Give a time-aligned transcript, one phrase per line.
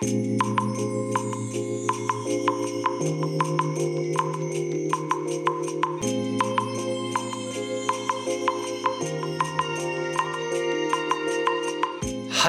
[0.00, 0.04] は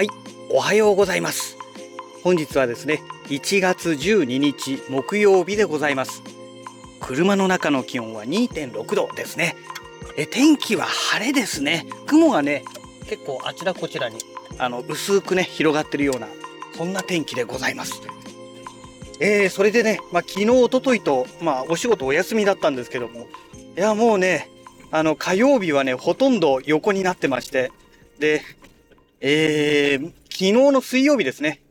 [0.04, 0.08] い、
[0.52, 1.58] おはようございます。
[2.24, 6.22] 本日はですね、1月12日木曜日でございます。
[7.00, 9.56] 車の中の気温は2.6度ですね。
[10.18, 11.88] え天気は晴れですね。
[12.06, 12.64] 雲がね、
[13.08, 14.20] 結構あちらこちらに
[14.60, 16.28] あの薄くね広がってるような
[16.80, 18.02] そんな天気でございます。
[19.20, 23.28] えー、それでね、まあ、昨日一昨日とまあお仕事お休みだったんですけども、
[23.76, 24.50] いやもうね、
[24.90, 27.70] あの火曜日はねほとんど横になってまして、
[28.18, 28.42] で、
[29.20, 31.62] えー、昨日の水曜日ですね。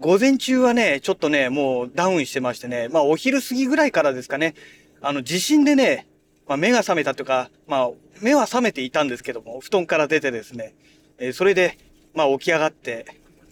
[0.00, 4.56] 午前中はね、ちょっとね、もうダウンしてましてね、まあお昼過ぎぐらいからですかね、
[5.00, 6.08] あの地震でね、
[6.48, 10.74] まあ目が覚めたというか、まあ目は覚めていたんですけども、布団から出てですね、
[11.18, 11.78] えーそれで、
[12.12, 13.06] まあ起き上がって、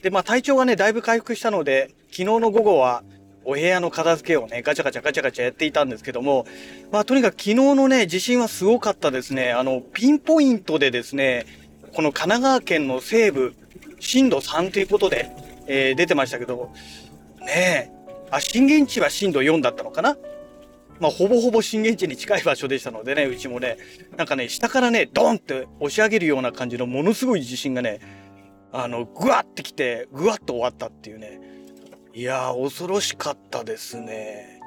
[0.07, 3.03] で、まあ体調がね、だいぶ回復したので、昨日の午後は、
[3.45, 6.47] お部屋の片付けをね、ガチャガチャガチャガチャやっていたんですけども、
[6.93, 9.51] まあとにかく昨日のね、地震はすごかったですね。
[9.51, 11.45] あの、ピンポイントでですね、
[11.93, 13.53] この神奈川県の西部、
[13.99, 15.29] 震度3ということで、
[15.67, 16.71] えー出てましたけど、
[17.41, 17.91] ねえ、
[18.31, 20.17] あ、震源地は震度4だったのかな？
[21.01, 23.77] まあ、ほぼほぼ震源地に近い場所でしたのでね、うちもね、
[24.17, 27.99] なんかね、下からね、ドンって押し上げるような感じのものすごい地震がね、
[28.79, 31.41] あの、ぐわってきて、ぐわっと終わったっていうね。
[32.13, 34.61] いやー、恐ろしかったですね。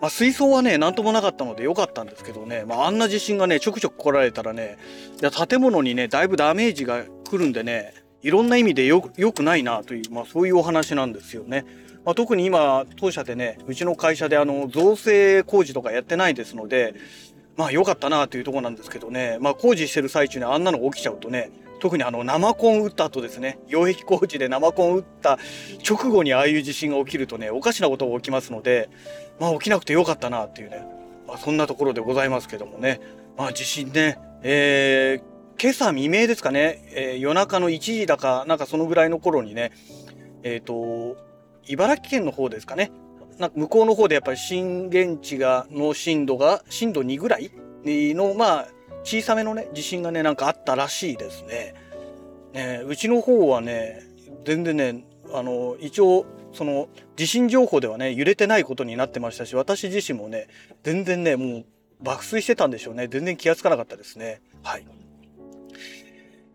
[0.00, 4.76] まあ、水槽はね、なんともなかったので良かったんですけどね、まあ、あんな地震がね、ちょくちょく来られたらね、
[5.20, 11.64] いや建物にね、だいぶダメージが来るんでね、いろんな意味でよ良くないなという、まあ、そういうお話なんですよね。
[12.04, 16.94] まあ、特に今、当社でね、うちの会社であの、造成工事とかやってないですので、
[17.56, 25.38] まあ良かったなというとこなんですけどね、まあ工事してる最中にあんなのが起きちゃうとね、特にあの生コン打った後ですね、溶壁工事で生コン打った
[25.88, 28.88] 直後にああいう地震が起きるとね、おかしなことが起きますので、
[29.38, 30.86] まあ起きなくてよかったなっていうね、
[31.26, 33.00] まあそんなところでございますけどもね、
[33.36, 39.72] まあ地震ね、えー、今朝未明ですかね、えー夜中の1時だか、なんかそのぐらいの頃にね、
[40.42, 41.16] えっ、と、
[41.66, 42.90] 茨城県の方ですかね、
[43.38, 47.50] なんか向こうの方でやっぱり震源地がの震度が震度2ぐらい
[47.84, 48.68] のまあ
[49.06, 51.74] 小さめのね地震がねなんかあったらしいですね。
[52.52, 54.02] ねうちの方はね
[54.44, 60.48] 全然ねあの一応その地震情報ではね揺れてないことになってましたし私自身もね
[60.82, 61.64] 全然ねもう
[62.02, 64.42] 爆睡してたんでしょうね全然気がつかなかったですね。
[64.62, 64.86] はい。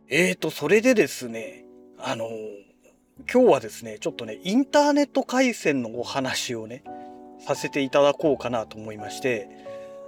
[0.10, 1.64] えーとそれでですね
[1.98, 2.30] あの
[3.32, 6.84] 今日はですね、ちょっとね、インターネット回線のお話をね、
[7.40, 9.48] させていただこうかなと思いまして、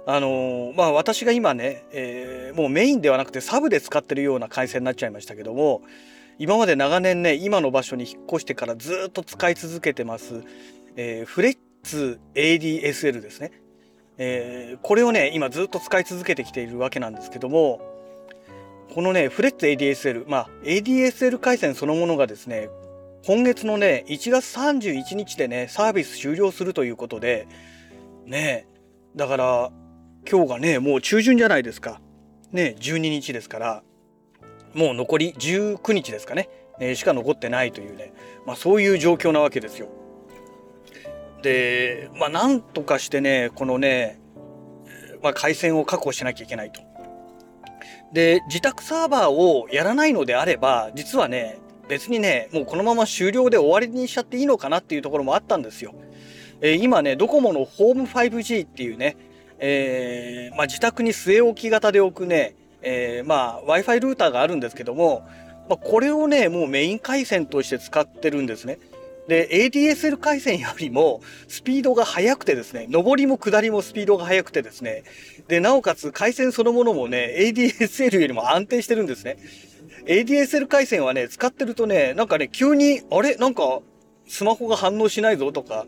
[0.06, 5.82] あのーまあ私が今ね、えーもうメインではなくてサブで使ってるような回線になっちゃいましたけども、
[6.38, 10.42] 今まで長年ね、今の場所に引っ越してからずっと使い続けてます、
[10.96, 13.52] えーフレッツ ADSL ですね。
[14.18, 17.80] えーこれをね、今ずっと使い続けてきているわけなんですけども、
[18.94, 22.68] このね、フレッツ ADSL、まあ ADSL 回線そのものがですね、
[23.26, 27.48] 今月のね、1月31日でね、サービス終了するということで、
[28.26, 28.66] ね、
[29.16, 29.70] だから、
[30.30, 32.00] 今日がね、もう中旬じゃないですか。
[32.50, 33.82] ね、12日ですから、
[34.72, 36.48] もう残り19日ですかね、
[36.80, 38.12] えしか残ってないというね、
[38.46, 39.88] まあそういう状況なわけですよ。
[41.42, 44.20] で、まあなんとかしてね、このね、
[45.22, 46.80] まあ回線を確保しなきゃいけないと。
[48.12, 51.58] で、自宅サーバーをやらないのであれば、実はね、
[51.88, 55.94] 別にね、もうこのまま終了で終わりにしちゃっていいのかなっていうところもあったんですよ。
[56.60, 59.16] えー今ね、ドコモのホーム 5G っていうね、
[59.66, 65.26] えーまあ、自宅に据え置き型で置くね、えーまあ、Wi-Fi ルーターがあるんですけども、
[65.70, 68.78] まあ、これをね、もうメイン回線として使ってるんですね。
[69.26, 75.02] で、ADSL 回線よりもスピードが速くてですね、上りも下りもスピードが速くてですね、
[75.48, 79.38] で、なおかつ回線そのものもね、ADSL よりも安定してるんですね。
[80.04, 83.36] ADSL 回線はね、使ってるとね、なんかね、急に、あれ？
[83.36, 83.80] なんか、
[84.26, 85.86] スマホが反応しないぞとか、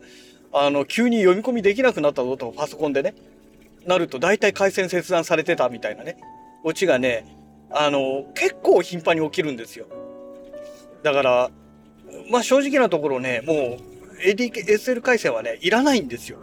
[0.51, 3.13] あの、急に読み込みできなくなったぞとか、パソコンでね、
[3.87, 6.17] なると大体回線切断されてたみたいなね、
[6.63, 7.25] オチがね、
[7.71, 9.87] あの、結構頻繁に起きるんですよ。
[11.03, 11.51] だから、
[12.29, 16.39] まあ正直なところね、もう ADSL 回線はね、いらないんですよ。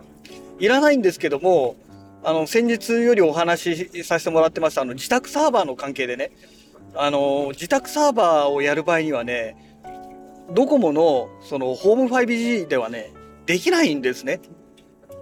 [0.58, 1.76] いらないんですけども、
[2.23, 6.32] あの、先日よりお話しさせてもらってました、あの、自宅サーバーの関係でね、
[6.94, 9.56] あの、自宅サーバーをやる場合にはね、
[10.55, 13.12] ドコモの、その、ホーム 5G ではね、
[13.44, 14.40] できないんですね。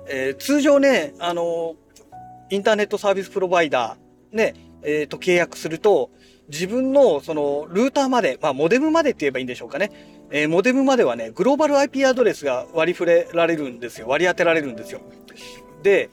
[0.09, 1.75] えー通常ね、あの、
[2.53, 6.11] インターネットサービスプロバイダー、ね、えーと、契約すると、
[6.51, 9.91] 自分の、その、ルーターまで、まあ、モデムまでって言えばいいんでしょうかね。
[10.31, 14.07] えー、モデムまではね、グローバル IP アドレスが割り振れられるんですよ。
[14.07, 15.01] 割り当てられるんですよ。
[15.83, 16.11] で、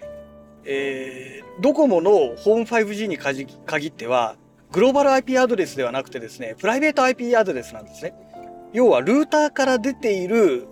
[0.63, 3.43] えー、ドコモのホーム 5G に限
[3.87, 4.37] っては、
[4.71, 8.13] グローバル IP アドレスではなくてですね、プライベート IP アドレスなんですね。
[8.71, 10.67] 要は、ルーターから出ている、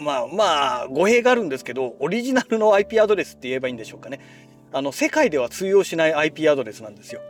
[0.00, 4.53] まあまあ、語弊があるんですけど、オリジナルの IP アドレスって言えばいいんでしょうかね。
[4.74, 7.20] あの、世界では通用しない IP アドレスなんですよ。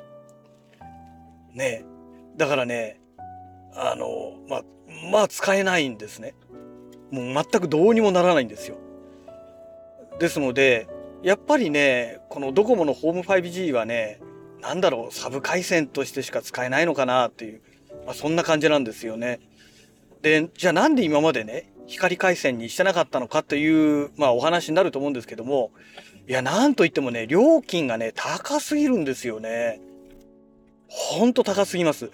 [1.52, 1.85] ね
[2.38, 2.99] だからね、
[3.75, 4.64] あの、まあ、
[5.12, 6.35] まあ使えないんですね。
[7.11, 8.79] もう全くどうにもならないんですよ。
[10.19, 10.88] ですので、
[11.23, 14.23] やっぱりね、このドコモのホーム 5G はね、
[14.62, 17.61] なんだろう、サブ回線としてしか使えないのかなっていう、
[18.06, 19.40] まあ、そんな感じなんですよね。
[20.23, 25.73] で、じゃあなんで今までね、光回線にしてなかったのかという、まあお話になると思うんですけども、
[26.29, 29.81] いや、なんといってもね、料金がね、高すぎるんですよね。
[30.89, 32.11] ほんと高すぎます。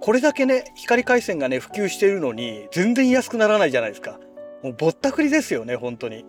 [0.00, 4.20] これだけね、光回線がね、普及しているのに、全然安くならないじゃないですか。
[4.62, 6.24] もうぼったくりですよね、本当に。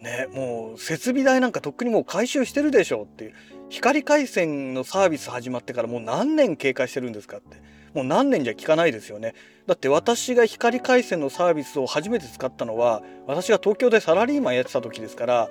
[0.00, 3.34] ね、もう設備代なんかとっくにもう回収してるでしょうっていう。
[3.68, 7.56] 光回線のサービス始まってからもう何年経過してるんですかって。
[7.98, 9.34] もう何年じゃ聞かないですよね。
[9.66, 15.50] だって私が光回線のサービスを初めて使ったのは、私が東京でサラリーマンやってた時ですから、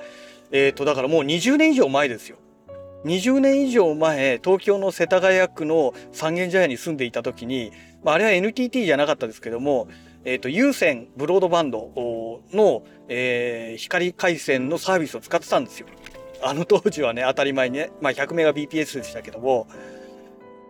[0.53, 2.37] えっ、ー、と、だからもう20年以上前ですよ。
[3.03, 9.89] 20年以上前、東京の世田谷区の三軒茶屋に住んでいた時に、まあ、あれは NTT じゃなかったですけども、
[10.23, 11.91] えっ、ー、と、有線ブロードバンド
[12.53, 15.87] の、えー、光回線のサービスを使ってたんですよ。
[16.41, 19.67] あの当時はね、当たり前にね、まあ、100メガ BPS でしたけども、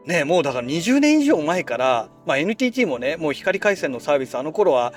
[0.07, 4.94] ね、もうだから20年以上前から、まあ、NTT もね、もう光回線のサービス、あの頃は、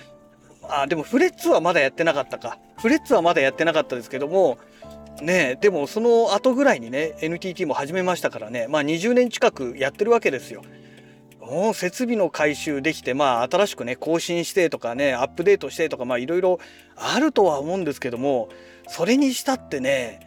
[0.63, 2.59] あ、でもフレッツはまだやってなかったか。
[2.81, 4.59] フレッツはまだやってなかったですけども、
[5.21, 10.63] ねでもその後ぐらいにね NTT も始めましたからねまあ20年近くやってるわけですよ。
[11.41, 16.61] もう設備の改修できてまあ新しくね更新してとかねアップデートしてとかまあいろいろ
[16.97, 18.49] あるとは思うんですけども
[18.89, 20.21] それにしたってね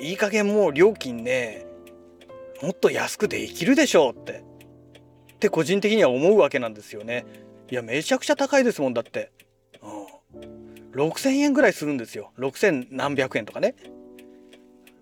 [0.00, 1.64] いい加減もう料金ね
[2.62, 4.44] もっと安くできるでしょうって
[5.34, 7.26] って個人的には思うわけなんですよね。
[7.68, 9.32] いやめちゃくちゃ高いですもんだって。
[9.82, 13.74] うん、6,000円ぐらいするんですよ6,000何百円とかね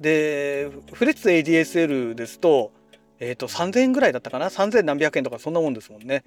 [0.00, 2.72] でフレッツ ADSL ですと,、
[3.18, 6.24] えーと、3,000円ぐらいだったかな？3,000何百円とかそんなもんですもんね。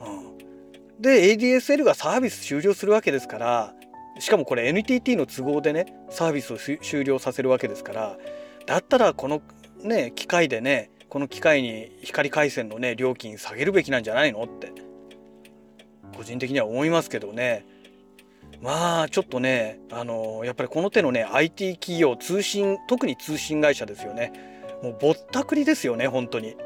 [0.00, 3.74] うん、で ADSL がサービス終了するわけですから
[4.20, 8.18] しかもこれ NTT の都合でねサービスを終了させるわけですから
[8.66, 9.42] だったらこの
[9.84, 14.72] ね機械でねこの機械に光回線のね料金下げるべきなんじゃないのって。
[16.12, 17.64] 個人的には思いますけどね。
[18.60, 24.32] まあちょっとねあのやっぱりこの手のね IT 企業通信特に通信会社ですよね。
[24.82, 26.56] もうぼったくりですよね本当に。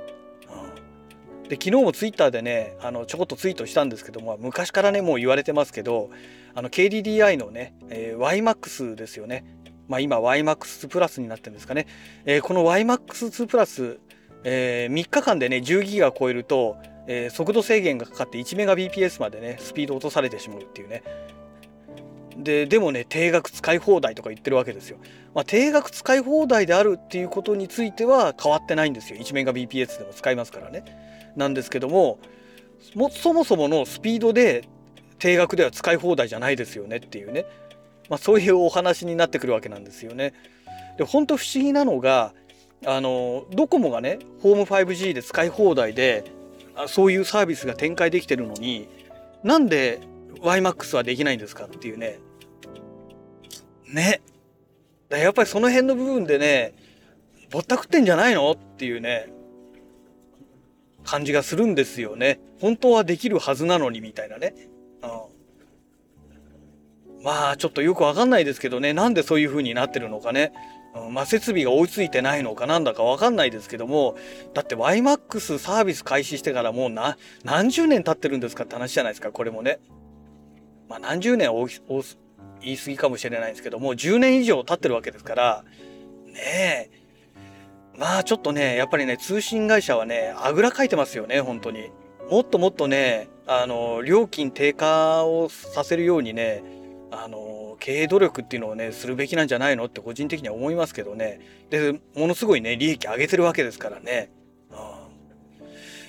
[1.48, 6.10] で昨日もツイッターでねあのちょこっとツイートしたんですけども昔からねもう言われてますけど
[6.54, 9.44] あの KDDI のね、えー、YMAX ですよね。
[9.88, 11.86] まあ今 YMAX2 プラスになってるんですかね、
[12.24, 13.98] えー、この YMAX2 プラス、
[14.44, 21.02] えー、3日間でね10ギガ超えると、えー、速度制限がかかって1メガ BPS までねスピード落とされてしまうっていうね
[22.36, 24.98] ででもね定額使い放題とか言ってるわけですよ。
[25.34, 29.18] まあ、定額使い放題であるっていうことについては変わってないんですよ。
[29.18, 30.84] 1メガ BPS でも使いますからね。
[31.36, 32.18] なんですけども
[32.94, 34.68] もそもそものスピードで
[35.18, 37.46] 定額では使い放題じゃないですよねっていうね、
[38.08, 40.32] まあ、そういうお話になってくるわけなんですよね。
[40.98, 42.32] で本当不思議なのが
[42.84, 46.24] あのドコモがねホーム 5G で使い放題で
[46.86, 48.88] そういうサービスが展開できてるのに
[49.42, 50.00] なんで
[50.40, 52.18] YMAX はできないんですかっていうね
[53.92, 54.20] ね。
[55.10, 56.74] やっぱりその辺の部分でね、
[57.50, 59.32] ぼったくってんじゃないのっていうね、
[61.04, 62.40] 感じがするんですよね。
[62.60, 64.54] 本当はできるはずなのにみたいなね。
[65.02, 65.10] うん、
[67.26, 70.52] まあちょっとよくわかんないですけどね、なんでそういう風になってるのかね。
[70.94, 74.14] うん、まあ設備が追いついてないのかなんだかわかんないですけども、
[74.54, 79.80] だって YMAX サービス開始してからもうな何十年経ってるんですかって話じゃないですか、これもね。
[80.88, 81.50] まあ何十年
[82.60, 85.64] 言い過ぎかもしれないですけども、10年以上経ってるわけですから、
[86.28, 86.90] ねえ。
[87.98, 91.90] まあちょっとね、やっぱりね、通信会社はね、あぐらかいてますよね、本当に。
[92.30, 96.62] もっともっとね、あの、料金低下をさせるようにね、
[97.24, 101.40] あの、経営努力っていうのをね、するべきなんじゃないのって個人的には思いますけどね。
[101.70, 104.30] で、ものすごいね、利益上げてるわけですからね。
[104.70, 104.76] うん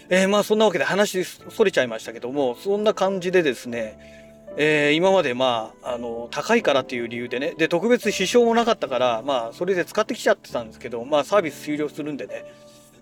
[0.10, 4.18] えー、まあそんなわけで話それちゃいましたけども、そんな感じでですね、
[4.58, 12.44] えー、今までまあ、あの、高いからっていう理由でね、で、特別支障もなかったから、まあ、それで使ってきちゃってたんですけど、まあ、サービス終了するんでね、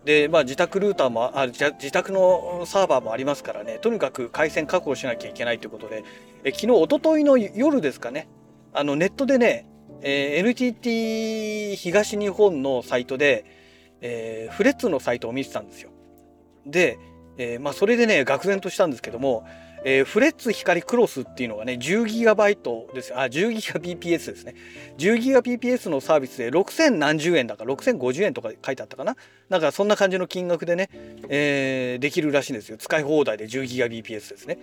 [0.06, 3.80] で、まあ、自宅ルーターもあ自宅のサーバーもありますからね。
[3.82, 6.04] とにかく回線確保しなきゃいけないということで。
[6.44, 8.28] え昨日おとといの夜ですかね。
[8.72, 9.68] あのネットでね、
[10.02, 13.46] えー、NTT 東日本のサイトで、
[14.02, 15.90] えー、フレッツのサイトを見てたんですよ。
[16.68, 17.00] で、
[17.38, 19.48] えー、まあ、それでね愕然としたんですけども
[19.88, 23.14] えー、フレッツ光クロスっていうのがね、10GB です。
[23.16, 24.56] あ、10GBps ですね。
[24.98, 29.16] 10GBps のサービスで60何十円だか6050円とか書いてあったかな。
[29.48, 30.90] なんかそんな感じの金額でね、
[31.30, 32.78] えー、できるらしいんですよ。
[32.80, 34.58] 使い放題で 10GBps ですね。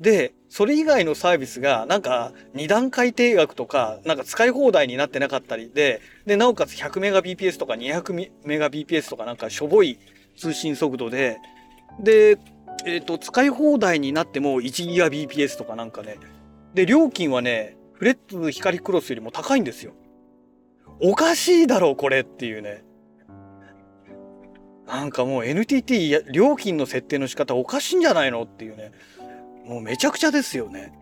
[0.00, 10.00] で、それ以外のサービスがなんか2段階定額とか、なんか使い放題になってなかったりで、で、なおかつ 100Mbps とか 200Mbps とかなんかしょぼい
[10.36, 11.38] 通信速度で、
[12.00, 12.38] で、
[12.86, 16.18] えっ、ー、と、使い放題になっても 1GBps とかなんかね。
[16.74, 19.92] で、料金はね、フレッツ光クロスよりも高いんですよ。
[21.02, 22.84] おかしいだろ、これっていうね。
[24.86, 28.92] なんかもう NTT 料金の設定の仕方おかしいんじゃないのっていうね。
[29.64, 30.92] もうめちゃくちゃですよね。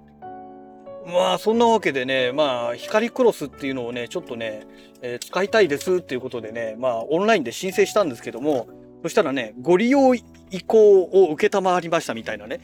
[1.06, 4.66] まあそんなわけでね、まあ光クロスっていうのをね、ちょっとね、
[5.00, 8.68] えー、使いたいですっていうことでね、まあオンラインで申請したんですけども、
[9.02, 10.22] そしたらね、ご利用意
[10.66, 12.60] 向を承りましたみたいなね。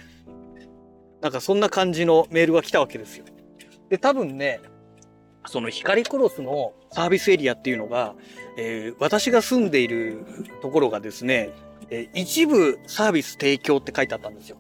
[1.21, 3.25] なんかそんな感じのメールが来たわけですよ。
[3.89, 4.61] で、多分ね、
[5.47, 8.15] その光クロスのサービスエリアっていうのが、
[8.59, 10.25] えー、私が住んでいる
[10.63, 11.51] ところがですね、
[11.91, 14.57] えー、一部サービス提供って書いてあったんですよ。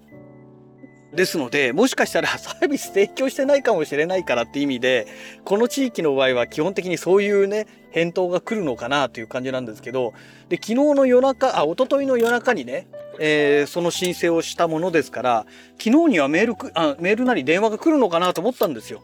[1.14, 5.06] ですので、もしかしたら サービス提供してないかもしれないからって意味で、
[5.44, 10.12] この地域の場合は基本的にそういうね、返答が来るのかなという感じなんですけど、
[10.48, 12.88] で、昨日の夜中、あ、一昨日の夜中にね、
[13.20, 15.46] えー、その申請をしたものですから、
[15.78, 19.02] 昨日にはメールあ、メールなり電話が来るのかなと思ったんですよ。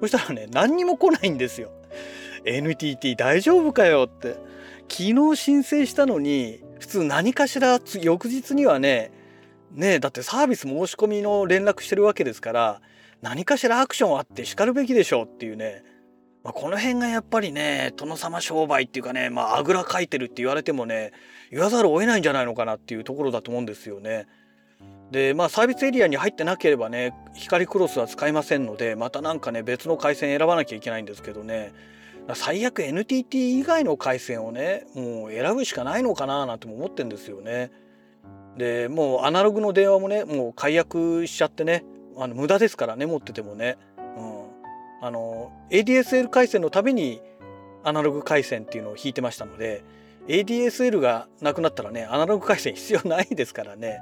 [0.00, 1.70] そしたらね、何にも来ないんですよ。
[2.44, 4.36] NTT 大丈夫かよって。
[4.88, 9.10] 昨日申請したのに、普通何かしら翌日にはね、
[9.74, 12.80] ねだってサービス申し込みの連絡してるわけですから
[13.22, 15.82] 何かしらアクションあってしかるべきでしょうっていうね、
[16.42, 21.12] まあ、この辺がやっぱりね殿様商売っていうかねまああぐらかいてるって言われてもね
[21.50, 24.26] 言わざるを得ないんじゃないのかなっていうところだと思うんですよね。
[25.10, 31.72] でまあサービスエリアに入ってなければね光クロスは使いませんのでまたなんかね別の回線選ばなきゃいけないんですけどね
[32.34, 37.70] 最悪 NTT 以外の回線をねもう選ぶしかないのかななんても思ってんですよね。
[38.56, 41.84] でもうアナログの電話もねもう解約しちゃってね
[42.16, 47.20] あの無駄ですからね持っててもね、うん、あの ADSL 回線のために
[47.82, 49.84] アナログ回線っていうのを引いてましたので
[50.28, 54.00] ADSL がなくなったらねアナログ回線必要ないですからね。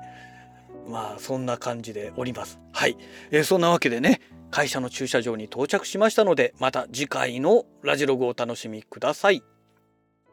[0.89, 2.61] まあそんな感じでおります。
[2.73, 2.97] はい、
[3.31, 9.43] えー、そんなわけでね会社の駐車場に到着しましたのでまた次回のラジログをお楽しみください。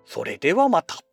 [0.06, 1.09] それではまた。